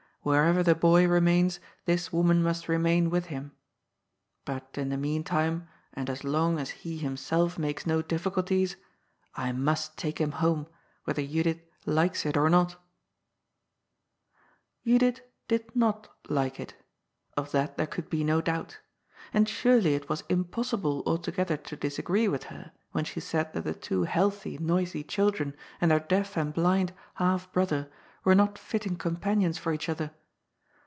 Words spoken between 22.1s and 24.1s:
with her when she said that the two